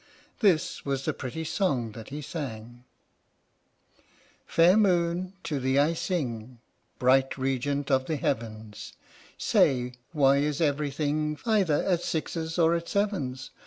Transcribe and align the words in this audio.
This 0.39 0.83
was 0.83 1.05
the 1.05 1.13
pretty 1.13 1.43
song 1.43 1.91
that 1.91 2.09
he 2.09 2.23
sang: 2.23 2.85
1 4.45 4.45
Fair 4.47 4.75
moon, 4.75 5.33
to 5.43 5.59
thee 5.59 5.77
I 5.77 5.93
sing 5.93 6.57
Bright 6.97 7.37
regent 7.37 7.91
of 7.91 8.07
the 8.07 8.15
heavens, 8.15 8.93
Say, 9.37 9.93
why 10.11 10.37
is 10.37 10.59
everything 10.59 11.37
Either 11.45 11.83
at 11.83 12.01
sixes 12.01 12.57
or 12.57 12.73
at 12.73 12.89
sevens? 12.89 13.51